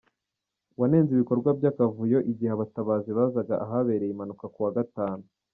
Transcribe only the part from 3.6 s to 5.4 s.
ahabereye impanuka ku wa Gatanu.